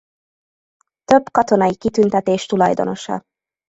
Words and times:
Több 1.05 1.29
katonai 1.31 1.75
kitüntetés 1.75 2.45
tulajdonosa. 2.45 3.21